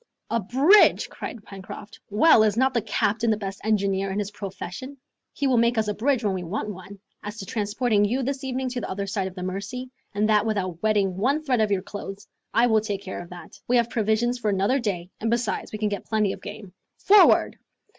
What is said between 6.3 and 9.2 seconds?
we want one. As to transporting you this evening to the other